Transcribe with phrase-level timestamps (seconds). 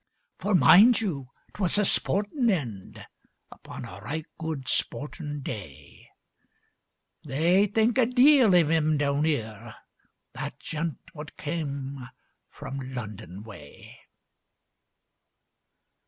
[0.39, 3.05] For mind you, 'twas a sportin' end,
[3.51, 6.07] Upon a right good sportin' day;
[7.23, 9.75] They think a deal of 'im down 'ere,
[10.33, 12.09] That gent what came
[12.49, 13.99] from London way.